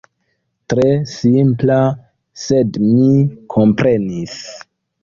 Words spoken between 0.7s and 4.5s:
Tre simpla, sed mi komprenis.